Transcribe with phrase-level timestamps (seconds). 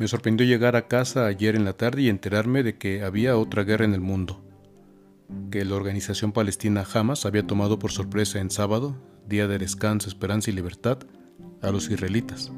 [0.00, 3.64] Me sorprendió llegar a casa ayer en la tarde y enterarme de que había otra
[3.64, 4.42] guerra en el mundo,
[5.50, 8.96] que la organización palestina Hamas había tomado por sorpresa en sábado,
[9.28, 11.00] día de descanso, esperanza y libertad,
[11.60, 12.50] a los israelitas,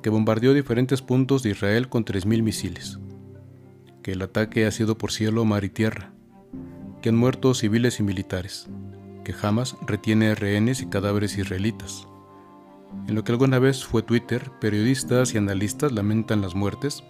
[0.00, 3.00] que bombardeó diferentes puntos de Israel con 3.000 misiles,
[4.04, 6.12] que el ataque ha sido por cielo, mar y tierra,
[7.02, 8.68] que han muerto civiles y militares,
[9.24, 12.07] que Hamas retiene rehenes y cadáveres israelitas.
[13.06, 17.04] En lo que alguna vez fue Twitter, periodistas y analistas lamentan las muertes,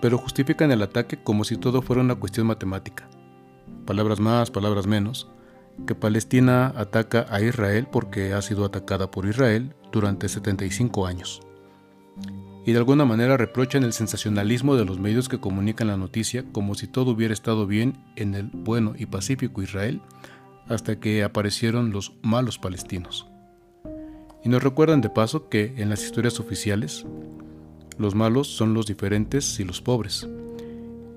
[0.00, 3.08] pero justifican el ataque como si todo fuera una cuestión matemática.
[3.86, 5.28] Palabras más, palabras menos,
[5.86, 11.40] que Palestina ataca a Israel porque ha sido atacada por Israel durante 75 años.
[12.66, 16.74] Y de alguna manera reprochan el sensacionalismo de los medios que comunican la noticia como
[16.74, 20.00] si todo hubiera estado bien en el bueno y pacífico Israel
[20.68, 23.33] hasta que aparecieron los malos palestinos.
[24.44, 27.06] Y nos recuerdan de paso que en las historias oficiales,
[27.96, 30.28] los malos son los diferentes y los pobres.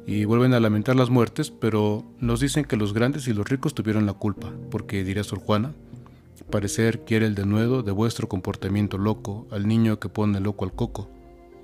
[0.05, 3.73] Y vuelven a lamentar las muertes, pero nos dicen que los grandes y los ricos
[3.73, 5.73] tuvieron la culpa, porque dirá Sor Juana,
[6.49, 11.09] parecer quiere el denuedo de vuestro comportamiento loco al niño que pone loco al coco,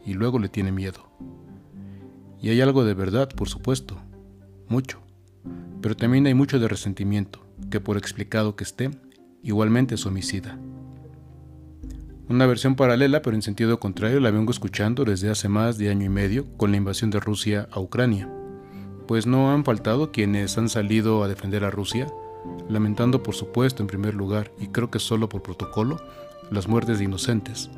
[0.06, 1.09] y luego le tiene miedo.
[2.42, 3.98] Y hay algo de verdad, por supuesto,
[4.68, 5.00] mucho,
[5.82, 8.92] pero también hay mucho de resentimiento, que por explicado que esté,
[9.42, 10.59] igualmente es homicida.
[12.30, 16.06] Una versión paralela, pero en sentido contrario, la vengo escuchando desde hace más de año
[16.06, 18.30] y medio con la invasión de Rusia a Ucrania,
[19.08, 22.08] pues no han faltado quienes han salido a defender a Rusia,
[22.70, 26.00] lamentando por supuesto en primer lugar, y creo que solo por protocolo,
[26.50, 27.70] las muertes de inocentes,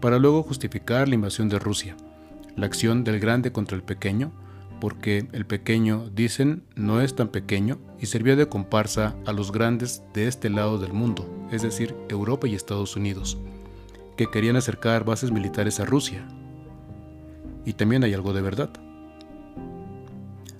[0.00, 1.96] para luego justificar la invasión de Rusia,
[2.56, 4.32] la acción del grande contra el pequeño,
[4.80, 10.02] porque el pequeño, dicen, no es tan pequeño y sirvió de comparsa a los grandes
[10.12, 13.38] de este lado del mundo, es decir, Europa y Estados Unidos,
[14.16, 16.26] que querían acercar bases militares a Rusia.
[17.64, 18.70] Y también hay algo de verdad.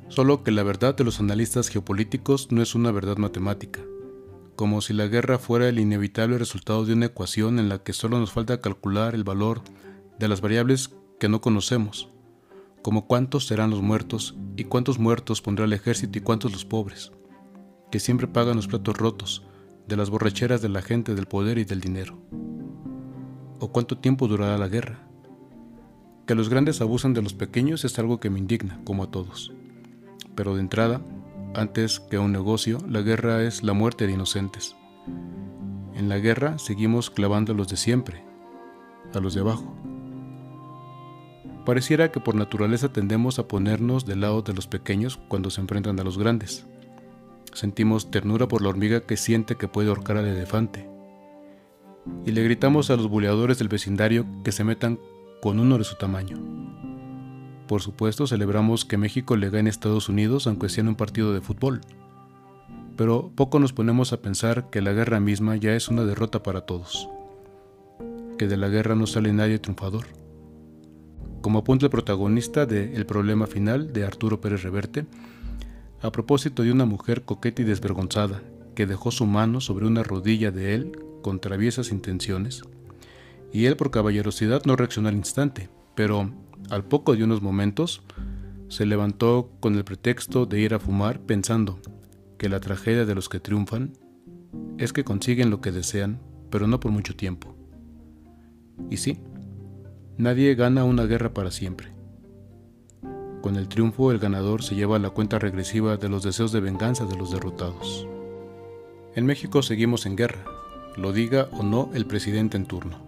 [0.08, 3.80] Solo que la verdad de los analistas geopolíticos no es una verdad matemática,
[4.54, 8.18] como si la guerra fuera el inevitable resultado de una ecuación en la que solo
[8.18, 9.62] nos falta calcular el valor
[10.18, 12.10] de las variables que no conocemos
[12.86, 17.10] como cuántos serán los muertos y cuántos muertos pondrá el ejército y cuántos los pobres,
[17.90, 19.42] que siempre pagan los platos rotos
[19.88, 22.16] de las borracheras de la gente del poder y del dinero.
[23.58, 24.98] O cuánto tiempo durará la guerra.
[26.26, 29.52] Que los grandes abusan de los pequeños es algo que me indigna, como a todos.
[30.34, 31.00] Pero de entrada,
[31.54, 34.76] antes que un negocio, la guerra es la muerte de inocentes.
[35.94, 38.22] En la guerra seguimos clavando a los de siempre,
[39.14, 39.74] a los de abajo.
[41.64, 45.98] Pareciera que por naturaleza tendemos a ponernos del lado de los pequeños cuando se enfrentan
[45.98, 46.66] a los grandes.
[47.54, 50.88] Sentimos ternura por la hormiga que siente que puede ahorcar al elefante.
[52.24, 54.98] Y le gritamos a los buleadores del vecindario que se metan
[55.40, 56.36] con uno de su tamaño.
[57.66, 61.32] Por supuesto, celebramos que México le gane a Estados Unidos aunque sea en un partido
[61.32, 61.80] de fútbol.
[62.96, 66.62] Pero poco nos ponemos a pensar que la guerra misma ya es una derrota para
[66.62, 67.08] todos.
[68.38, 70.06] Que de la guerra no sale nadie triunfador
[71.46, 75.06] como apunta el protagonista de El problema final de Arturo Pérez Reverte,
[76.02, 78.42] a propósito de una mujer coqueta y desvergonzada
[78.74, 82.62] que dejó su mano sobre una rodilla de él con traviesas intenciones,
[83.52, 86.30] y él por caballerosidad no reaccionó al instante, pero
[86.70, 88.04] al poco de unos momentos
[88.68, 91.80] se levantó con el pretexto de ir a fumar pensando
[92.38, 93.94] que la tragedia de los que triunfan
[94.78, 97.56] es que consiguen lo que desean, pero no por mucho tiempo.
[98.88, 99.18] Y sí,
[100.16, 101.88] Nadie gana una guerra para siempre.
[103.42, 107.04] Con el triunfo el ganador se lleva la cuenta regresiva de los deseos de venganza
[107.04, 108.06] de los derrotados.
[109.16, 110.55] En México seguimos en guerra,
[110.96, 112.98] lo diga o no el presidente en turno.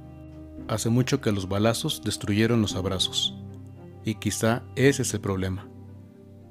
[0.68, 3.34] Hace mucho que los balazos destruyeron los abrazos.
[4.04, 5.66] Y quizá ese es el problema.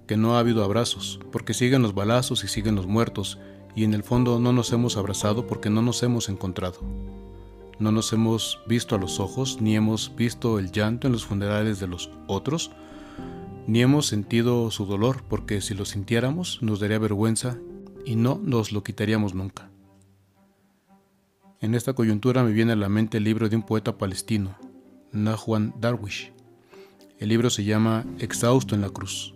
[0.08, 3.40] Que no ha habido abrazos, porque siguen los balazos y siguen los muertos,
[3.76, 6.80] y en el fondo no nos hemos abrazado porque no nos hemos encontrado.
[7.80, 11.80] No nos hemos visto a los ojos, ni hemos visto el llanto en los funerales
[11.80, 12.72] de los otros,
[13.68, 17.58] ni hemos sentido su dolor, porque si lo sintiéramos nos daría vergüenza
[18.04, 19.70] y no nos lo quitaríamos nunca.
[21.60, 24.56] En esta coyuntura me viene a la mente el libro de un poeta palestino,
[25.12, 26.32] Nahuan Darwish.
[27.18, 29.34] El libro se llama Exhausto en la cruz.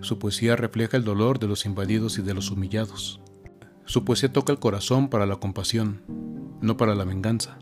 [0.00, 3.20] Su poesía refleja el dolor de los invadidos y de los humillados.
[3.84, 6.00] Su poesía toca el corazón para la compasión,
[6.62, 7.58] no para la venganza.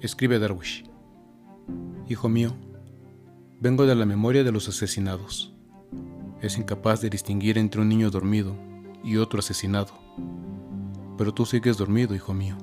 [0.00, 0.84] Escribe Darwish.
[2.08, 2.54] Hijo mío,
[3.58, 5.52] vengo de la memoria de los asesinados.
[6.40, 8.56] Es incapaz de distinguir entre un niño dormido
[9.02, 9.94] y otro asesinado.
[11.16, 12.56] Pero tú sigues dormido, hijo mío,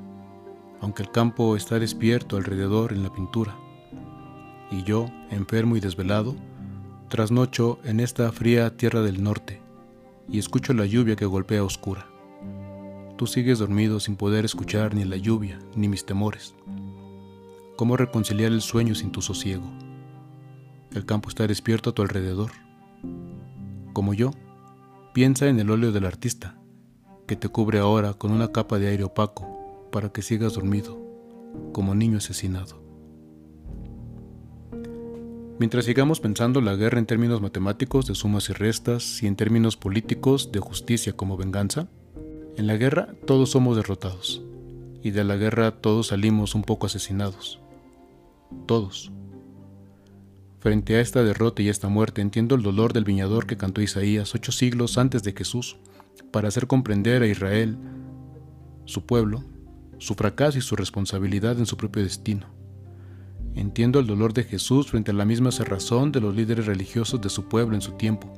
[0.82, 3.58] aunque el campo está despierto alrededor en la pintura.
[4.72, 6.36] y yo, enfermo y desvelado,
[7.08, 9.62] trasnocho en esta fría tierra del norte
[10.28, 12.08] y escucho la lluvia que golpea oscura.
[13.18, 16.56] Tú sigues dormido sin poder escuchar ni la lluvia ni mis temores.
[17.76, 19.66] ¿Cómo reconciliar el sueño sin tu sosiego?
[20.92, 22.52] El campo está despierto a tu alrededor.
[23.94, 24.32] Como yo,
[25.14, 26.56] piensa en el óleo del artista,
[27.28, 31.00] que te cubre ahora con una capa de aire opaco para que sigas dormido,
[31.72, 32.82] como niño asesinado.
[35.60, 39.78] Mientras sigamos pensando la guerra en términos matemáticos de sumas y restas y en términos
[39.78, 41.88] políticos de justicia como venganza,
[42.58, 44.44] en la guerra todos somos derrotados
[45.02, 47.60] y de la guerra todos salimos un poco asesinados.
[48.66, 49.12] Todos.
[50.60, 54.34] Frente a esta derrota y esta muerte entiendo el dolor del viñador que cantó Isaías
[54.34, 55.78] ocho siglos antes de Jesús
[56.32, 57.78] para hacer comprender a Israel,
[58.86, 59.44] su pueblo,
[59.98, 62.48] su fracaso y su responsabilidad en su propio destino.
[63.56, 67.30] Entiendo el dolor de Jesús frente a la misma cerrazón de los líderes religiosos de
[67.30, 68.34] su pueblo en su tiempo,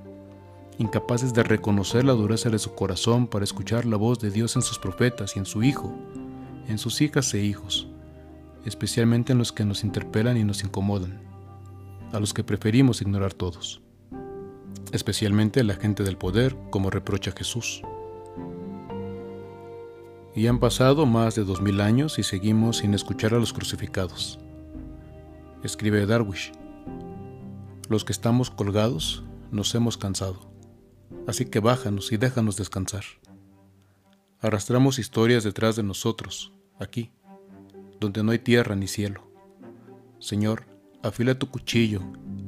[0.77, 4.61] incapaces de reconocer la dureza de su corazón para escuchar la voz de Dios en
[4.61, 5.95] sus profetas y en su Hijo,
[6.67, 7.87] en sus hijas e hijos,
[8.65, 11.21] especialmente en los que nos interpelan y nos incomodan
[12.11, 13.81] a los que preferimos ignorar todos,
[14.91, 17.81] especialmente la gente del poder, como reprocha Jesús.
[20.35, 24.39] Y han pasado más de dos mil años y seguimos sin escuchar a los crucificados.
[25.63, 26.51] Escribe Darwish,
[27.89, 30.51] los que estamos colgados nos hemos cansado,
[31.27, 33.03] así que bájanos y déjanos descansar.
[34.41, 37.11] Arrastramos historias detrás de nosotros, aquí,
[37.99, 39.31] donde no hay tierra ni cielo.
[40.19, 40.65] Señor,
[41.03, 42.01] afila tu cuchillo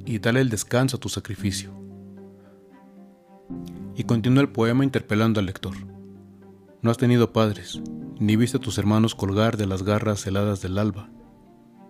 [0.05, 1.76] y dale el descanso a tu sacrificio.
[3.97, 5.75] Y continúa el poema interpelando al lector.
[6.83, 7.81] No has tenido padres,
[8.19, 11.09] ni viste a tus hermanos colgar de las garras heladas del alba.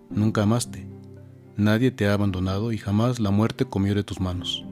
[0.08, 0.88] Nunca amaste,
[1.58, 4.64] nadie te ha abandonado y jamás la muerte comió de tus manos.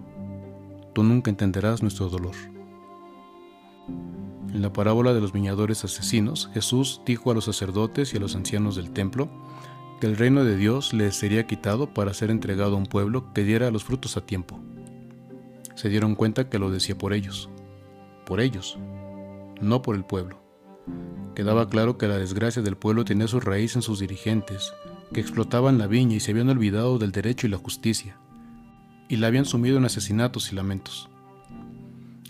[0.95, 2.35] Tú nunca entenderás nuestro dolor.
[4.55, 8.35] En la parábola de los viñadores asesinos, Jesús dijo a los sacerdotes y a los
[8.35, 9.29] ancianos del templo
[10.01, 13.45] que el reino de Dios les sería quitado para ser entregado a un pueblo que
[13.45, 14.59] diera los frutos a tiempo.
[15.77, 17.49] Se dieron cuenta que lo decía por ellos,
[18.27, 18.77] por ellos,
[19.61, 20.43] no por el pueblo.
[21.37, 24.73] Quedaba claro que la desgracia del pueblo tenía su raíz en sus dirigentes,
[25.13, 28.19] que explotaban la viña y se habían olvidado del derecho y la justicia,
[29.09, 31.09] y la habían sumido en asesinatos y lamentos.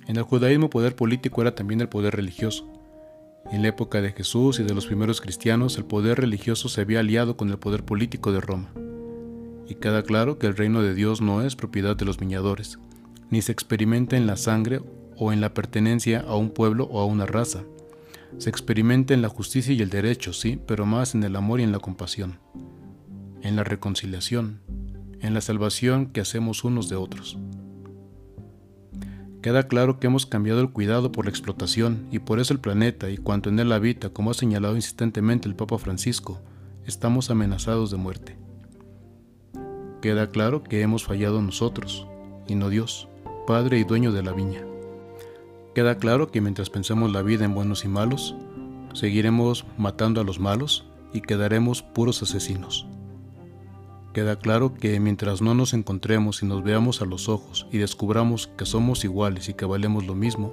[0.06, 2.70] En el judaísmo poder político era también el poder religioso,
[3.52, 6.98] en la época de Jesús y de los primeros cristianos, el poder religioso se había
[6.98, 8.72] aliado con el poder político de Roma.
[9.69, 12.81] Y queda claro que el reino de Dios no es propiedad de los viñadores,
[13.31, 14.81] ni se experimenta en la sangre
[15.17, 17.64] o en la pertenencia a un pueblo o a una raza.
[18.38, 21.62] Se experimenta en la justicia y el derecho, sí, pero más en el amor y
[21.62, 22.38] en la compasión,
[23.43, 24.61] en la reconciliación,
[25.20, 27.38] en la salvación que hacemos unos de otros.
[29.43, 33.11] Queda claro que hemos cambiado el cuidado por la explotación y por eso el planeta
[33.11, 36.40] y cuanto en él habita, como ha señalado insistentemente el Papa Francisco,
[36.84, 38.37] estamos amenazados de muerte.
[40.02, 42.06] Queda claro que hemos fallado nosotros,
[42.49, 43.08] y no Dios,
[43.46, 44.64] Padre y dueño de la viña.
[45.72, 48.34] Queda claro que mientras pensemos la vida en buenos y malos,
[48.93, 52.88] seguiremos matando a los malos y quedaremos puros asesinos.
[54.12, 58.48] Queda claro que mientras no nos encontremos y nos veamos a los ojos y descubramos
[58.58, 60.53] que somos iguales y que valemos lo mismo,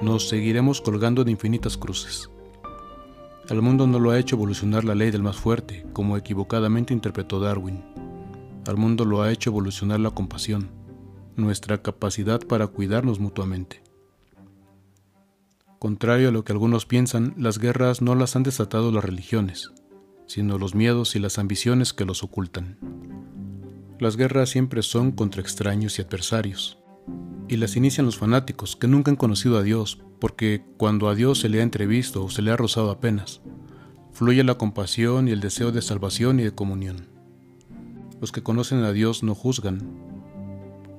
[0.00, 2.30] nos seguiremos colgando de infinitas cruces.
[3.50, 7.40] Al mundo no lo ha hecho evolucionar la ley del más fuerte, como equivocadamente interpretó
[7.40, 7.82] Darwin.
[8.68, 10.83] Al mundo lo ha hecho evolucionar la compasión,
[11.36, 13.82] nuestra capacidad para cuidarnos mutuamente.
[15.78, 19.72] Contrario a lo que algunos piensan, las guerras no las han desatado las religiones,
[20.26, 22.78] sino los miedos y las ambiciones que los ocultan.
[23.98, 26.78] Las guerras siempre son contra extraños y adversarios,
[27.48, 31.40] y las inician los fanáticos que nunca han conocido a Dios, porque cuando a Dios
[31.40, 33.42] se le ha entrevisto o se le ha rozado apenas,
[34.12, 37.08] fluye la compasión y el deseo de salvación y de comunión.
[38.20, 40.13] Los que conocen a Dios no juzgan,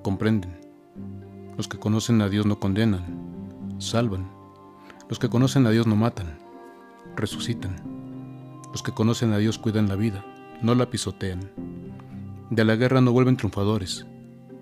[0.05, 0.55] comprenden.
[1.57, 4.29] Los que conocen a Dios no condenan, salvan.
[5.09, 6.37] Los que conocen a Dios no matan,
[7.15, 7.75] resucitan.
[8.71, 10.23] Los que conocen a Dios cuidan la vida,
[10.61, 11.49] no la pisotean.
[12.51, 14.05] De la guerra no vuelven triunfadores,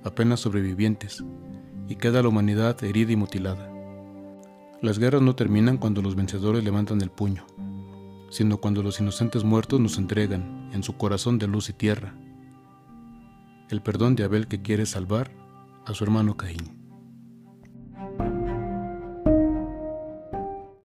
[0.06, 1.22] apenas sobrevivientes,
[1.90, 3.70] y queda la humanidad herida y mutilada.
[4.82, 7.46] Las guerras no terminan cuando los vencedores levantan el puño,
[8.30, 12.16] sino cuando los inocentes muertos nos entregan, en su corazón de luz y tierra,
[13.70, 15.32] el perdón de Abel que quiere salvar
[15.86, 16.83] a su hermano Caín.